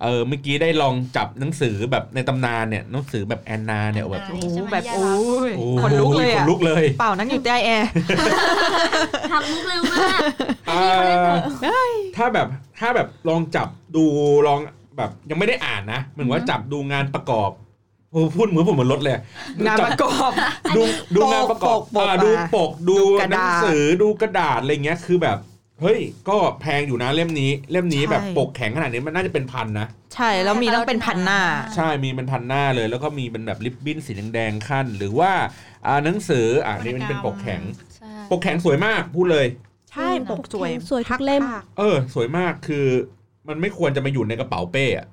[0.03, 5.09] เออเมื่อกี้ได้ลองจับหนังสือแบบในตำนานเนี่ยหนังสือแบบแอนนาเนี่ยแบบโอ้โหใช่ไหมแบบยายโอ้รั
[5.49, 7.89] กยโอ้คนลุกเลยขอะนลุกเลยเปล่านั่งอยู่ใต้แอร์
[9.31, 10.21] ทำมุกเร็วมาก
[10.71, 10.87] อ่า
[12.17, 12.47] ถ้าแบบ
[12.81, 14.05] ถ้าแบบลองจับดู
[14.47, 14.61] ลอง
[14.97, 17.51] แบบยังไม่ได้อ่านนะเหมือนว่าจับดูงานประกอบ
[18.13, 19.15] โอ้พูดเหมือนผมเหมือนรถเลย
[19.67, 20.33] งานจัปบระกอบ
[20.77, 20.83] ดู
[21.17, 25.39] ดูงานประกอบปกปกอ่ามาดูปกดูดูกระหนัดาษงสือดูกระดาษอะไรเงี้ยคือแบบ
[25.81, 31.41] เฮ้ย ก็แพงอยู่นะเล่มนี้ เล่มนี้ใช่แบบปกแข็งขนาดนี้มันน่าจะเป็นพันนะ ใช่ แล้วมีต้องเป็นพันหน้า
[31.75, 35.33] ใช่ มีเป็นพันหน้าเลย แล้วก็มีเป็นแบบริบบิ้นสีแดงๆขั้น หรือว่า
[35.87, 37.63] อ่าหนังสืออ่านี่มันเป็นปกแข็ง
[37.97, 39.47] ใช่ปกแข็งสวยมากพูดเลย
[39.91, 42.87] ใช่ ปกสวย สวยทุกเล่มพักเออ สวยมากคือ
[43.49, 45.07] มันไม่ควรจะมาอยู่ในกระเป๋าเป้อะ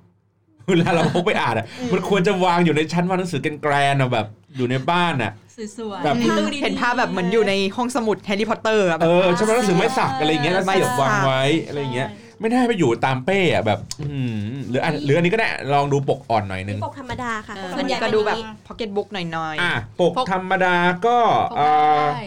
[0.69, 5.31] เวลาเราพกไปอ่านอะมันควรจะวางอยู่ในชั้นวางหนังสือ grand ๆอะแบบอยู่ในบ้านอะ
[5.77, 14.35] สวยๆแบบในตู้ดีๆเห็นภาพแบบเหมือนอยู่ในห้องสมุดแฮร์รี่พอตเตอร์อะแบบเออใช่ไหมหนังสือไม้สักอะไรอย่างเงี้ยแล้วไม้เสียบสักวางไว้อะไรอย่างเงี้ยไม่ได้ไปอยู่ตามเป้อะแบบอืม
[14.69, 21.17] หรืออันหรืออันนี้ก็ได้ลองดูปกอ่อนหน่อยนึงปกธรรมดาค่ะเออส่วนใหญ่ก็ดูแบบเป็นอย่างนี้พ็อกเก็ตบุ๊กหน่อยอะปกปกธรรมดาก็
[21.51, 22.23] พกเอ่อได้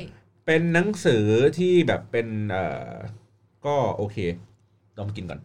[0.46, 1.24] เป็นหนังสือ
[1.58, 2.92] ที่แบบเป็นเอ่อ
[3.66, 4.16] ก็โอเค
[4.98, 5.40] ลองกินก่อน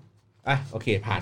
[0.50, 1.22] อะโอเคผ่าน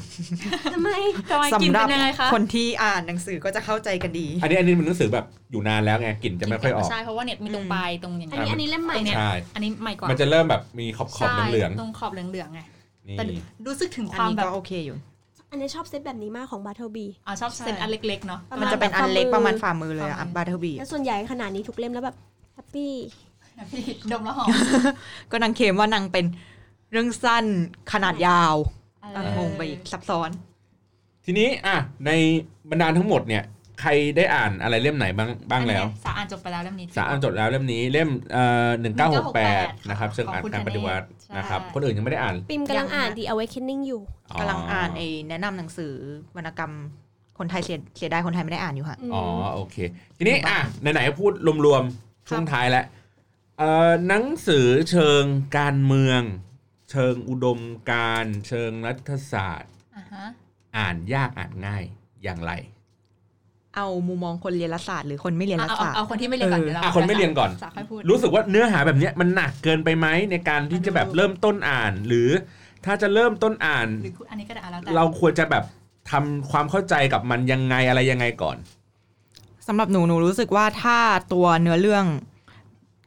[0.73, 0.89] ทำไม
[1.29, 13.23] ทำไมๆกินสำหรัเป็นยังไงคะคนที่อ่านหนังสือก็จะเข้าใจกันดี อันนี้อันนี้เป็นหนังสือแบบอยู่นานแล้วไงกลิ่นจะไม่ค่อยออกใช่เพราะว่าเน็ตมีตรงปลายตรงอย่างอันนี้อันนี้เล่มใหม่ตรงเนี้ยใช่อันนี้ใหม่กว่ามันจะเริ่มแบบมีขอบขอบใช่เหลืองตรงขอบเหลืองๆไงๆนี่แต่
[13.67, 14.97] รู้สึกถึงอัคนวามนี้แบบก็โอเคอยู่
[15.51, 22.15] อันนี้ชอบเซตแบบนี้มากของบา t เท b บีอ๋อชอบเซนอันเล็กๆเนาะประมาณมันจะเป็นอันเล็กประมาณฝ่ามือเลยอะฝ่ามือบาร์เทอร์บีแล้วส่วนใหญ่ขนาดนี้ทุกเล่มแล้วแบบ
[22.53, 22.93] happy
[23.71, 24.47] พี่ดมแล้วหอม
[25.31, 26.25] ก็นางเคมว่านางเป็น
[26.91, 27.45] เรื่องสั้น
[27.93, 28.78] ขนาดยาวเออ
[29.37, 30.29] งงไปอีกซับซ้อน
[31.25, 32.11] ทีนี้อะใน
[32.69, 33.43] บรรดาทั้งหมดเนี่ย
[33.81, 44.01] ใครได้อ่านอะไรเล่มไหนบ้างบ้างแล้ว สาอ่านจบไปแล้วเล่มนี้ สาอ่านจบแล้วเล่มนี้เล่มเอ่อหนึ่งเก้าหกแปดนะครับเชิงอรรถของคุณการปฏิวัติธเนศนะครับใช่คนอื่นยังไม่ได้อ่าน ปิมกำลังอ่าน The Awakening อยู่
[44.39, 45.93] กำลังอ่านไอ้แนะนำหนังสือ
[46.37, 46.73] วรรณกรรม
[47.37, 49.75] คนไทยเสียเสียดายคนไทยไม่ได้อ่านอยู่ค่ะ อ๋อโอเค
[50.17, 51.31] ทีนี้อะไหนๆพูด
[51.65, 52.85] รวมๆช่วงท้ายแล้ว
[53.57, 55.23] เอ่อหนังสือเชิง
[55.57, 56.21] การเมือง
[56.89, 60.25] เชิงอุดมการณ์เชิงรัฐศาสตร์อ่าฮะ
[60.77, 61.83] อ่านยากอ่านง่าย
[62.23, 62.51] อย่างไร
[63.75, 72.29] เอามุมมองคนเรียนรัฐศาสตร์หรือคนไม่เรียนเอารัฐเอาศาสตร์เอาคนที่ไม่เรียนก่อนเออเดี๋ยวเราอะคนไม่เรียนก่อนสาค่อยพูดรู้สึกว่าเนื้อหาแบบเนี้ยมันหนักเกินไปไหมในการที่จะแบบเริ่มต้นอ่าน หรือ
[72.85, 75.63] ถ้าจะเริ่มต้นอ่านหรืออันนี้ก็ได้อะแล้วแต่เราควรจะแบบ
[76.11, 78.57] ทำความเข้าใจกับมันยังไงอะไรยังไงก่อน
[79.67, 80.97] สำหรับหนูหนูรู้สึกว่าถ้า
[81.33, 82.05] ตัวเนื้อเรื่อง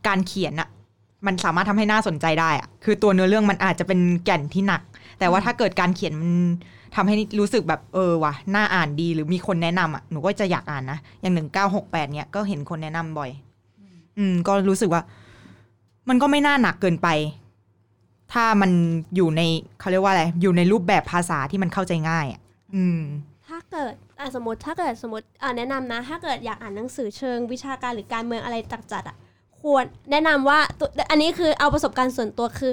[0.09, 0.68] การเขียนอะ
[1.26, 4.82] มันสามารถทำให้น่าสนใจได้อะคือตัวเนื้อเรื่องมันอาจจะเป็นแก่นที่หนัก
[5.18, 6.32] แต่ว่าถ้าเกิดการเขียนมัน
[6.94, 13.30] ทำให้รู้สึกแบบเออว่ะน่าอ่านดีหรือมีคนแนะนำอะหนูก็จะอยากอ่านนะ อย่างหนึ่งเก้าหกแปดเนี้ยก็เห็นคนแนะนำบ่อย
[14.18, 15.02] อืม ก็รู้สึกว่า
[16.08, 17.08] มันก็ไม่น่าหนักเกินไป
[18.32, 18.70] ถ้ามัน
[19.16, 19.42] อยู่ใน
[19.80, 22.40] เขาเรียกว่าอะไร อยู่ในรูปแบบภาษาที่มันเข้าใจง่ายอะ
[22.74, 23.00] อืม
[23.48, 28.56] ถ้าเกิดอะสมมติถ้าเกิดสมมติอะแนะนำนะ ถ้าเกิดอยากอ่านหนังสือเชิงวิชาการหรือการเมืองอะไร
[28.92, 29.16] จัดๆอะ
[29.62, 32.72] ควรแนะนำว่าตัวอันนี้คือเอาประสบการณ์ส่วนตัวคือ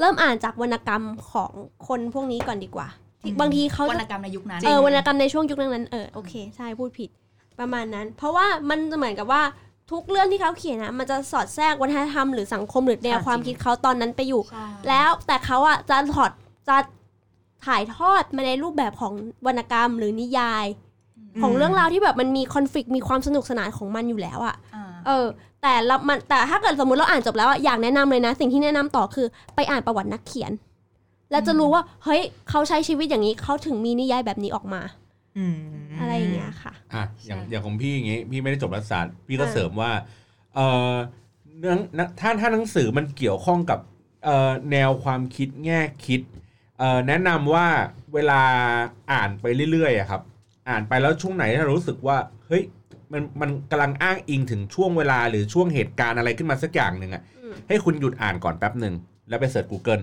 [0.00, 1.52] เริ่มอ่านจากวรรณกรรมของ
[1.88, 2.88] คนพวกนี้ก่อนดีกว่า
[3.20, 7.10] ที่บางทีเขาวรจะรณกรรมในยุคนั้นเออวรรณกรรมในช่วงยุคนั้นๆเออโอเคใช่พูดผิด
[7.60, 9.42] ประมาณนั้น เพราะว่ามันจะเหมือนกับว่า
[9.90, 16.30] ทุกเรื่องที่เขาเขียนนะมันจะสอดแทรกวัฒนธรรมหรือสังคมหรือแนวอ่าความจริงคิดเขาตอนนั้นไปอยู่ใช่แล้วแต่เขาอะจะถอด
[16.68, 16.76] จะ
[17.66, 19.12] ถ่ายทอดมาในรูปแบบของ
[19.46, 20.66] วรรณกรรมหรือนิยาย
[21.42, 25.26] ของเรื่องราวที่แบบมันมีคอนฟ lict มีความสนุกสนานของมันอยู่แล้วอะอ่า เออ
[25.62, 30.52] แต่เรามันแต่ถ้าเกิดสมมติเราอ่านจบแล้วอะอยากแนะนำเลยนะ สิ่งที่แนะนำต่อคือไปอ่านประวัตินักเขียน
[31.30, 34.82] แล้วจะรู้ว่า เฮ้ยเขาใช้ชีวิตอย่างนี้เขาถึงมีนิยายแบบนี้ออกมา
[35.36, 35.56] อืม
[36.00, 39.90] อะไรอย่างเงี้ยค่ะอะอย่างใช่อย่างของพี่อย่างงี้ พี่ไม่ได้จบรัฐศาสตร์พี่ก็อ่าเสริมว่า
[40.54, 40.58] เอ
[40.92, 40.94] อ
[41.58, 43.80] เรื่องนะถ้าถ้าหนังสือมันเกี่ยวข้องกับ
[44.24, 46.20] เอ่อแนวความคิดแง่คิด
[46.78, 47.66] เอ่อแนะนำว่า
[48.14, 48.42] เวลา
[49.12, 50.22] อ่านไปเรื่อยๆอะครับ
[50.68, 52.16] อ่านไปแล้วช่วงไหนถ้ารู้สึกว่า
[52.46, 52.62] เฮ้ย
[53.12, 58.94] มันมันกำลังอ้างอิงถึงช่วงเวลาหรือช่วงเหตุการณ์อะไรขึ้นมาสักอย่างหนึ่งอะอืมให้คุณหยุดอ่านก่อนแป๊บหนึ่ง
[59.28, 60.02] แล้วไปเสิร์ช Google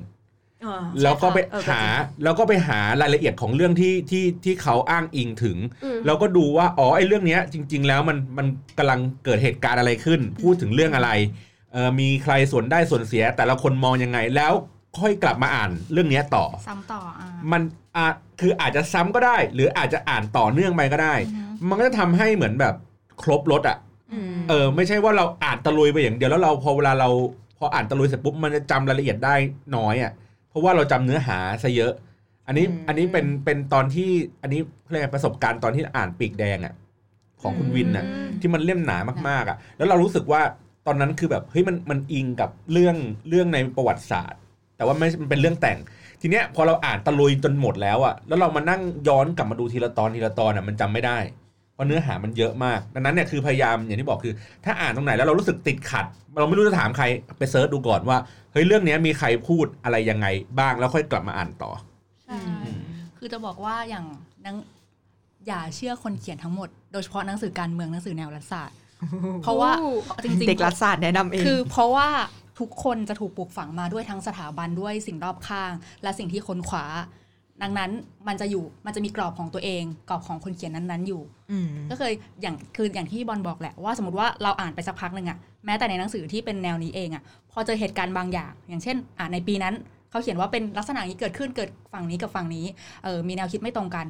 [0.66, 1.82] อ่าแล้วก็ไปเออก็จริงหา
[2.24, 11.10] แล้วก็ไปหารายละเอียดของเรื่องที่ที่ที่เขาอ้างอิงถึงอืมแล้วก็ดูว่าอ๋อไอ้เรื่องเนี้ยจริง ๆ แล้วมันมันกำลังเกิดเหตุการณ์อะไรขึ้น พูดถึงเรื่องอะไร
[11.74, 14.54] เออมีใครส่วนได้ส่วนเสีย แต่ละคนมองยังไงแล้ว
[15.00, 17.62] ค่อยกลับมาอ่านเรื่องเนี้ยต่อ ซ้ำต่ออ่ามัน
[17.96, 22.76] อาจคืออาจจะซ้ำก็ได้ หรืออาจจะอ่านต่อเนื่องไปก็ได้อือฮึมันก็จะทำให้เหมือนแบบ
[23.22, 23.78] ครบรถอะ
[24.14, 27.10] อืมเออ ไม่ใช่ว่าเราอ่านตะลุยไปอย่างเดียวแล้วเราพอเวลาเรา
[27.58, 29.36] พออ่านตะลุยเสร็จปุ๊บมันจะจำรายละเอียดได้
[29.76, 30.12] น้อยอะ
[30.50, 31.94] เพราะว่าเราจำเนื้อหาซะเยอะ
[32.48, 34.10] อันนี้อืมอันนี้เป็นเป็นตอนที่
[34.42, 36.74] อันนี้เขาเรียกอะไรประสบการณ์ตอนที่อ่านปีกแดงอะ
[37.42, 38.98] ของคุณวินอะอืมที่มันเล่มหนา
[39.30, 40.42] มากๆอะ แล้วเรารู้สึกว่า
[40.88, 42.96] ตอนนั้นคือแบบเฮ้ยมันมันอิงกับเรื่อง
[43.30, 44.40] เรื่องในประวัติศาสตร์
[44.78, 45.78] แต่ว่าไม่มันเป็นเรื่องแต่ง
[46.22, 51.18] ทีเนี้ยพอเราอ่านตะลุยจนหมดแล้วอะแล้วเรามานั่งย้อนกลับมาดูทีละตอนทีละตอนอะมันจำไม่ได้
[51.74, 54.34] เพราะเนื้อหามันเยอะมาก ดังนั้นเนี่ยคือพยายามอย่างที่บอกคือ
[54.66, 56.06] ถ้าอ่านตรงไหนแล้วเรารู้สึกติดขัด
[56.40, 57.06] เราไม่รู้จะถามใคร
[57.38, 58.18] ไปเซิร์ชดูก่อนว่า
[58.52, 60.28] เฮ้ยเรื่องเนี้ยมีใครพูดอะไรยังไง
[60.60, 61.72] บ้างแล้วค่อยกลับมาอ่านต่อ
[62.26, 62.40] ใช่
[63.18, 64.06] คือจะบอกว่าอย่าง
[64.44, 64.56] หนัง
[65.48, 68.78] อย่าเชื่อคนเขียนทั้งหมด โดยเฉพาะหนังสือการเมืองหนังสือแนวรัฐศาสตร์
[69.44, 69.72] เพราะว่า
[70.24, 72.10] จริงๆเด็กรัฐศาสตร์แนะนำเองคือ เพราะว่า
[72.60, 75.72] ทุกคนจะถูกปลูกฝังมาด้วยทั้งสถาบันด้วยสิ่งรอบข้าง
[76.04, 76.86] และสิ่งที่ค้นคว้า
[77.62, 77.92] ดังนั้น
[78.28, 89.74] มันจะอยู่มันจะมีกรอบของตัวเองกรอบของคนเขียนนั้นๆอยู่อืมก็เคยอย่างคืออย่างที่บอลบอกแหละว่าสมมติว่าเราอ่านไปสักพักหนึ่งอะแม้แต่ในหนังสือที่เป็นแนวนี้เองอะพอเจอเหตุการณ์บางอย่าง อย่างเช่น อ่าในปีนั้น
[90.10, 92.66] เขาเขียนว่าเป็นลักษณะนี้เกิดขึ้นเกิดฝั่งนี้กับฝั่งนี้
[93.04, 94.06] เออมีแนวคิดไม่ตรงกัน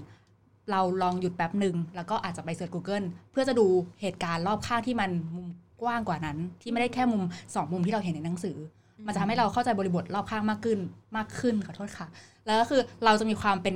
[0.72, 3.68] เราลองหยุดแป๊บหนึ่งแล้วก็อาจจะไปเสิร์ช Google เพื่อจะดู
[4.02, 5.48] เหตุการณ์รอบข้างที่มันมุม
[5.82, 7.24] กว้างกว่านั้น ที่ไม่ได้แค่มุม
[7.56, 8.58] สองมุมที่เราเห็นในหนังสือ
[9.06, 10.80] มันจะทำให้เราเข้าใจบริบทรอบข้างมากขึ้น
[11.18, 12.08] มากขึ้นขอโทษค่ะ
[12.46, 13.76] แล้วก็คือเราจะมีความเป็น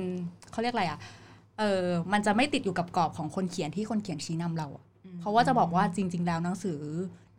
[0.52, 0.98] เขาเรียกอะไรอะ
[1.58, 4.84] เออมันจะไม่ติดอยู่กับกรอบของคนเขียนที่คนเขียนชี้นำเราอะ
[5.20, 6.78] เพราะว่าจะบอกว่าจริง ๆ แล้วหนังสือ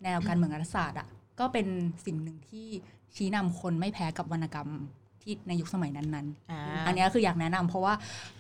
[0.04, 1.08] แนวการเมืองรัฐศาสตร์อะ
[1.39, 1.68] ก็เป็น
[2.06, 2.68] สิ่งหนึ่งที่
[3.15, 4.70] ชี้นำคนไม่แพ้กับวรรณกรรม
[5.30, 7.94] ที่ในยุคสมัยนั้นๆ อันเนี้ยคืออยากแนะนำเพราะว่า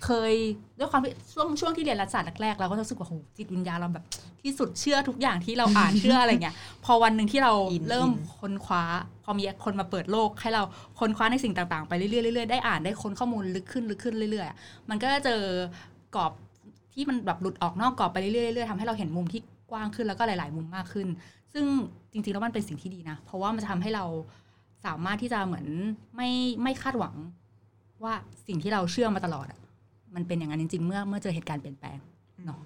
[0.05, 0.33] เคย
[0.79, 4.05] ด้วยความที่ช่วงช่วงที่เรียนรัฐศาสตร์แรกๆเราก็รู้สึกว่าโหจิตวิญญาณเราแบบ
[4.43, 8.83] ที่สุดเชื่อทุกอย่างที่เราอ่านเชื่ออะไรเงี้ยพอวันหนึ่งที่เราอินเริ่มอินค้นคว้า
[9.23, 10.63] พอมีคนมาเปิดโลก ให้เรา
[10.99, 14.57] ค้นคว้าในสิ่งต่างๆไปเรื่อยๆเรื่อยๆได้อ่านได้ค้นข้อมูลลึกขึ้นลึกขึ้นเรื่อยๆอะ
[14.89, 15.41] มันก็จะเจอ
[16.15, 16.31] กรอบ
[16.93, 21.07] ที่มันแบบหลุดออกนอกกรอบไปเรื่อยๆเรื่อยๆทำให้เราเห็นมุมที่กว้างขึ้นแล้วก็หลาย ๆ มุมมากขึ้น
[21.53, 21.65] ซึ่ง
[22.11, 24.05] จริงๆแล้วมันเป็นสิ่งที่ดีนะ เพราะว่ามันจะทำให้เรา
[24.85, 25.65] สามารถที่จะเหมือน
[26.15, 26.29] ไม่
[26.63, 27.15] ไม่คาดหวัง
[28.03, 28.13] ว่า
[28.47, 29.59] สิ่งที่เราเชื่อมาตลอดอะ
[30.15, 31.97] มันเป็นอย่างนั้นจริง ๆ เมื่อเมื่อเจอเหตุการณ์เปลี่ยนแปลง
[32.45, 32.59] เนาะ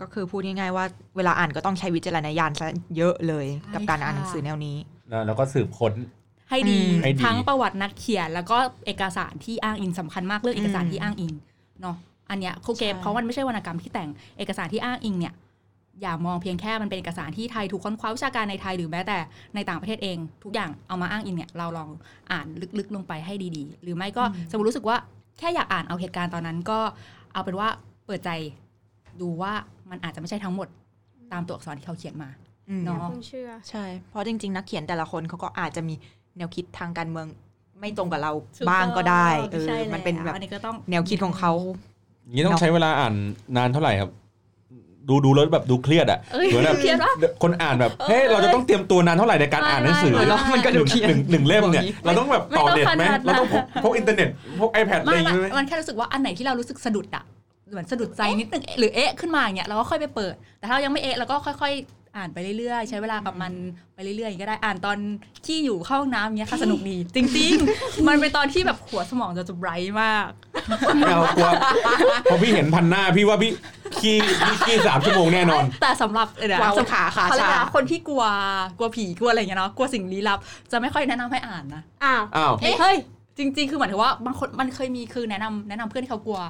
[0.00, 0.84] ก็คือพูดง่ายๆว่า
[1.16, 4.76] เวลาอ่านก็ต้องใช้วิจารณญาณซะเยอะเลยใช่กับการอ่านค่ะหนังสือแนวนี้
[5.08, 5.94] แล้วแล้วก็สืบค้น
[6.50, 11.32] ให้ดีอืมให้ดีทั้งประวัตินักเขียน แล้วก็เอกสารที่อ้างอิงสำคัญมากเรื่องเอกสารที่อ้างอิง
[11.82, 11.96] เนาะ
[12.30, 15.34] อันเนี้ยครูเกมใช่เพราะมันไม่ใช่วรรณกรรมที่แต่งเอกสารที่อ้างอิงเนี่ย
[16.02, 19.18] อย่ามองเพียงแค่มันเป็นเอกสารที่ไทยถูกค้นคว้าวิชาการในไทยหรือแม้แต่
[19.54, 21.90] ในต่างประเทศเอง ทุกอย่างเอามาอ้างอิงเนี่ยเราลอง
[22.32, 22.46] อ่าน
[22.78, 24.96] ลึกๆลงไปให้ดีๆ หรือไม่ก็สมมติรู้สึกว่า
[25.38, 26.78] แค่อยากอ่านเอาเหตุการณ์ตอนนั้นก็
[27.32, 27.68] เอาเป็นว่า
[28.06, 28.30] เปิดใจ
[29.20, 29.52] ดูว่า
[29.90, 30.68] มันอาจจะไม่ใช่ทั้งหมด
[31.32, 32.28] ตามตัวอักษรที่เขาเขียนมา
[32.68, 35.94] อืมเนาะคุณเชื่อใช่ เพราะจริง ๆ นักเขียนแต่ละคนเขาก็อาจจะมี
[36.36, 37.26] แนวคิดทางการเมือง
[37.80, 41.52] ไม่ตรงกับเราถูบ้างก็ได้เออใช่มันเป็นแล้วแบบอันนี้ก็ต้องแนวคิดของเขา
[42.22, 43.14] อย่างนี้ต้องใช้เวลาอ่าน
[43.56, 44.10] นานเท่าไหร่ครับ
[45.08, 54.28] ดูดูแล้วแบบดูเครียดอะเอ้ยเหมือนแบบเครียดปะคนอ่านแบบเฮ้ยเราจะต้องเตรียมตัวนานเท่าไหร่ในการอ่านหนังสือไม่แล้วมันก็ดูเครียดหนึ่งหนึ่งเล่มเนี่ยบอกงี้เราต้องแบบต่อเน็ตไหมไม่ต้องขนาดนั้นเราต้องพกพกอินเทอร์เน็ต
[54.60, 57.24] พก iPad อะไรไม่อย่างมันงี้ไหมมันแค่รู้สึกว่าอันไหนที่เรารู้สึกสะดุดอะ
[57.72, 63.52] เหมือนสะดุดใจนิดนึงหรือเอ๊ะขึ้นมาอย่างเงี้ยเราก็ค่อยไปเปิด แต่ถ้าเรายังไม่เอ๊ะเราก็ค่อย ๆ อ่านไปเรื่อยๆ ใช้เวลากับมัน
[63.94, 64.98] ไปเรื่อยๆอย่างงี้ก็ได้อ่านตอน
[65.46, 70.28] ที่อยู่เข้าห้องน้ำเงี้ยค่ะสนุกดี จริงๆ มันเป็นตอนที่แบบหัวสมองจะจะไบรท์มาก
[70.96, 71.48] ไม่เอากลัว
[72.30, 73.52] พอพี่เห็นพันหน้าพี่ว่าพี่
[74.00, 78.24] ขี้พี่ขี้สามชั่วโมงแน่นอน แต่สำหรับเออวางสำหรับขาขาเขาเรียกชาว่าคนที่กลัว
[78.78, 80.38] กลัวผีกลัวอะไรอย่างเงี้ยเนาะกลัวสิ่งลี้ลับ
[80.72, 82.96] จะไม่ค่อยแนะนำให้อ่านนะอ้าวอ้าวเอ๊ะเฮ้ย
[83.38, 86.40] จริง ๆ คือหมายถึงว่าบางคนมันเคยมีคือแนะนำแนะนำเพื่อนที่เขากลัว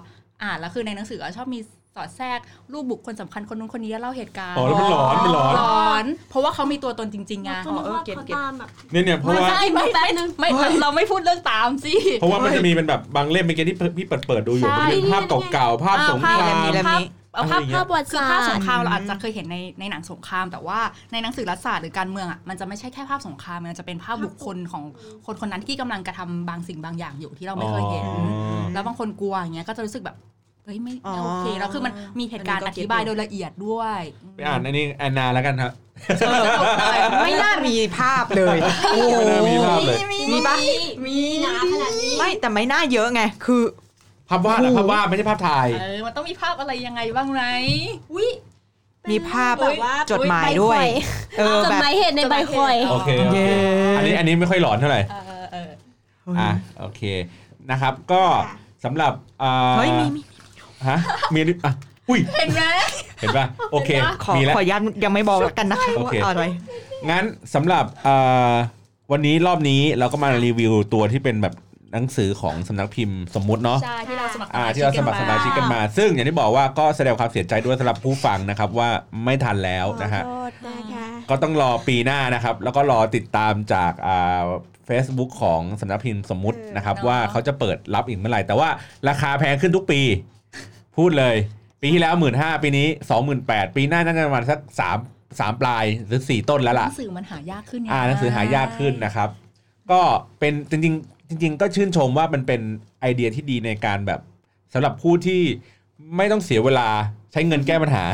[0.43, 1.61] อ่านแล้วคือในหนังสืออะชอบมี
[1.97, 2.39] สอดแทรก
[2.73, 10.49] รูปบุคคลสำคัญคนนู้นคนนี้แล้วเล่าเหตุการณ์อ๋อแล้วมันหลอนมันหลอนหลอน เพราะว่าเขามีตัวตนจริงๆไงก็นึกว่า get เขา get ตามแบบเนี่ยเนี่ยเพราะว่าไม่ไม่แป๊บนึงไม่
[10.83, 15.23] เราไม่พูดเรื่องตามสิเพราะว่ามันจะมีเป็นแบบบางเล่มเมื่อกี้ที่พี่เปิดเปิดดูอยู่ใช่มันเป็นภาพ
[15.53, 20.79] เก่าๆภาพสงครามมีเล่มนี้เอาภาพอะไรอย่างเงี้ยภาพประวัติคือภาพภาพสงครามอืมเราอาจจะเคยเห็นในในหนังสงคราม แต่ว่า
[21.13, 24.83] ในหนังสือรัฐศาสตร์หรือการเมืองอะมันจะไม่ใช่แค่ภาพสงครามมันจะเป็นภาพบุคคลของ
[25.27, 28.21] คนคนนั้นที่กำลังกระทำบางสิ่งบางอย่างอยู่ที่เราไม่เคยเห็นอ๋
[28.61, 30.17] อแล้วบางคนกลัวอย่างเงี้ยก็จะรู้สึกแบบ
[30.65, 34.01] เฮ้ยไม่อ๋อไม่โอเคแล้วคือมันมีเหตุการณ์อัอนนี้ก็ธิบายเก็ตโดยละเอียดด้วย
[34.35, 35.73] ไปอ่านอันนี้แอนนาแล้วกันครับ
[37.25, 38.59] ไม่น่ามีภาพเลย
[38.93, 39.99] โอ้ไม่น่ามีภาพเลย
[40.33, 40.55] มีปะ
[41.07, 43.63] มีหนาขนาดนี้ไม่แต่ไม่น่าเยอะไงคือ
[44.29, 47.43] ภาพวาดอะภาพวาดไม่ใช่ภาพถ่ายเออมันต้องมีภาพอะไรยังไงบ้างไหม
[48.13, 48.29] อุ้ย
[49.11, 50.85] มีภาพแบบว่าจดหมายด้วย
[51.39, 53.49] เออจดแบบหมายเหตุในใบคอยโอเคโอเคเย้
[53.97, 55.71] อันนี้อันนี้ไม่ค่อยหลอนเท่าไหร่เออเออ
[56.39, 57.01] อะโอเค
[57.71, 58.23] นะครับ ก็
[58.85, 60.21] สำหรับอ่าเฮ้ยมีมี
[60.89, 60.99] ฮะ
[61.35, 61.73] มีอะ
[62.09, 62.63] อุ้ยเห็นไหม
[63.21, 63.91] เห็นป่ะโอเค
[64.25, 66.51] ขอมีแล้วขอย้ำยังไม่บอกแล้วกันนะคะโอเคว่าเอาไว้
[67.11, 68.55] งั้นสำหรับอ่า
[69.13, 71.55] วันนี้รอบนี้เราก็มารีวิวตัวที่เป็นแบบ
[71.93, 78.89] หนังสือของสำนักพิมพ์สมมุติเนาะใช่ที่เราสมัครอ่าที่เราสมัครสมาชิกกันมา ซึ่งอย่างที่บอกว่าก็แสดงความเสียใจด้วยสำหรับผู้ฟังนะครับว่า
[79.25, 84.43] ไม่ทันแล้วนะฮะขอโทษนะคะก็ต้องรอปีหน้านะครับ แล้วก็รอติดตามจากอ่า
[84.89, 88.69] Facebook ของสำนักพิมพ์สมมุตินะครับว่าเขาจะเปิดรับอีกเมื่อไหร่แต่ว่า
[89.09, 90.01] ราคาแพงขึ้นทุกปี
[90.97, 91.37] พูดเลย
[91.81, 94.99] ปีที่แล้วหมื่นห้าปีนี้สองหมื่นแปดปีหน้าน่าจะประมาณสักสาม
[95.41, 99.29] สามปลายหรือสี่ต้นแล้วหล่ะนังสือมันหายากขึ้นไงอ่าหนังสือหายากขึ้นนะครับ
[99.91, 100.01] ก็
[100.39, 102.61] เป็นจริงๆจริง ๆ ก็ชื่นชมว่ามันเป็น
[103.01, 104.21] ไอเดียที่ดีในการแบบ
[104.75, 105.41] สำหรับผู้ที่
[106.17, 106.89] ไม่ต้องเสียเวลา
[107.33, 108.05] ใช้เงินแก้ปัญหา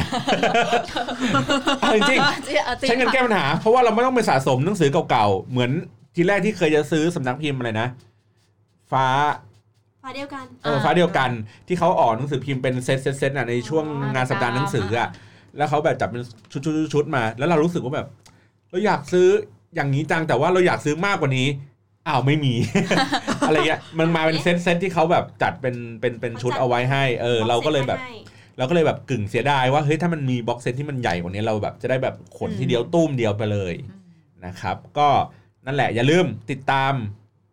[1.80, 5.70] เอาจริงๆใช้เงินแก้ปัญหา เพราะว่าเราไม่ต้องไปสะสมหนังสือเก่าๆ เหมือน
[6.14, 7.88] ทีแรกที่เคยจะซื้อสำนักพิมพ์อะไรนะ
[8.92, 9.06] ฟ้า
[10.06, 11.30] ฟ้าเดียวกันเออฟ้าเดียวกัน
[11.68, 15.08] ที่เขาออกหนังสือพิมพ์เป็นเซตเซตเซตอะในช่วงงานสัปดาห์หนังสืออะ
[15.56, 18.06] แล้วเขาแบบจับเป็นชุดชุดชุดๆๆๆมา แล้วเรารู้สึกว่าแบบ
[18.70, 19.28] เราอยากซื้อ
[19.74, 21.48] อย่างนี้จังแต่ว่าเราอยากซื้อมากกว่านี้
[22.06, 22.54] อ้าวไม่มี
[23.46, 28.00] อะไรเงี้ยมันมาเป็นเซตเซตที่เขาแบบจัดเป็นเป็นเป็นชุดเอาไว้ให้ เออ เราก็เลยแบบ
[28.58, 33.74] เราก็เลยแบบกึ่งเสียดายว่าเฮ้ยถ้ามันมี box set ที่มันใหญ่กว่านี้เราแบบจะได้แบบขนทีเดียวตู้มเดียวไปเลย
[34.46, 35.08] นะครับ ก็
[35.66, 36.92] นั่นแหละอย่าลืมติดตาม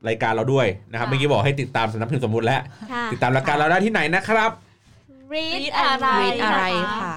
[0.07, 2.61] รายการเราด้วยนะครับค่ะ เมื่อกี้บอกให้ติดตามสำนักพิมพ์สมมุติแล้ว
[2.91, 4.51] ค่ะติดตามรายการเราได้ที่ไหนนะครับ
[5.33, 6.63] read read อะไร read อะไร
[7.01, 7.15] ค่ะ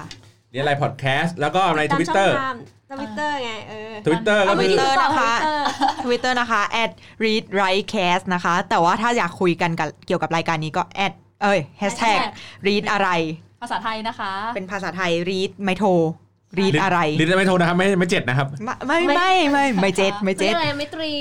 [0.51, 2.35] read อะไรพอดแคสต์แล้วก็ในทวิตเตอร์
[2.91, 5.59] ทวิตเตอร์ไงเออทวิตเตอร์ก็เอาไปคือยืนต่อนะคะ Twitter
[6.03, 6.91] Twitter นะคะ at
[7.23, 12.19] read write cast นะคะ แต่ว่าถ้าอยากคุยกันกับเกี่ยวกับรายการนี้ก็ at เอ้ย hashtag
[12.67, 13.09] read อะไร
[13.61, 15.89] ภาษาไทยนะคะ เป็นภาษาไทย read ไม่โทร
[16.59, 18.47] read อะไร ลินไม่โทรนะครับไม่ไม่เจ็ดนะครับ
[18.87, 21.11] ไม่ไม่ไม่ไม่ไม่เจ็ดไม่เจ็เจ็ดดอะไรไม่ตรี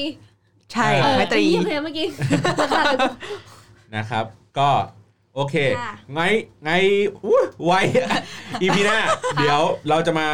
[0.73, 2.09] ใช่เออไม่ตรีเยี่ยมเลยเมื่อกี้
[3.97, 4.25] นะครับ
[4.59, 4.71] ก็
[5.35, 6.21] โอเคค่ะไง
[6.65, 6.71] ไง
[7.25, 7.73] อู้ไว
[8.63, 8.99] EP หน้า
[9.39, 10.29] เดี๋ยวเราจะมา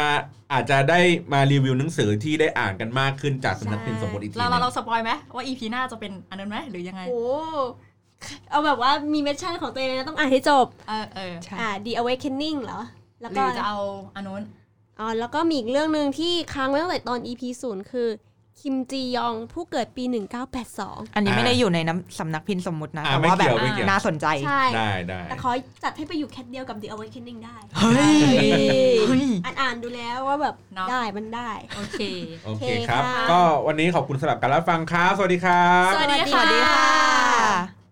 [0.51, 0.99] อาจจะได้
[1.33, 7.23] มารีวิวหนังสือที่ได้อ่านกันมากขึ้นจากสำนักพิมพ์สมบูรณ์อีกทีหเรานึเรางเรา spoilไหมว่า EP หน้าจะเป็นอันนั้นไหมหรือยังไงโอ้
[8.49, 12.81] เอาแบบว่ามี mission ของตัวเองนะต้องอ่านให้จบ เออเออใช่อ่า The Awakening เหรอ
[13.21, 13.77] แล้วก็หรือจะเอา
[14.15, 14.43] อันนู้น
[14.99, 18.07] อ๋อแล้วก็มีอีกเรื่องหนึ่งที่ค้างไว้ตั้งแต่ตอน EP ศูนย์คือ
[18.61, 20.03] คิมจียองผู้เกิดปี
[20.59, 25.51] 1982 อันนี้ไม่ได้อยู่ในน้ำสำนักพิมพ์สมมุตินะอ่าแต่ไม่ว่าแบบเกี่ยวไม่เกี่ยวน่าสนใจ ใช่ได้ได้แต่ขอ
[25.83, 28.17] จัดให้ไปอยู่แคทเดียวกับ The Awakening ได้ เฮ้ย
[29.07, 32.01] เฮ้ยอ่านอ่านดูแล้วว่าแบบเนาะได้มันได้ โอเค
[32.45, 37.82] โอเคโอเคครับค่ะก็วันนี้ขอบคุณสำหรับการรับฟังครับ สวัสดีครับ สวัสดีสวัสดีค่ะ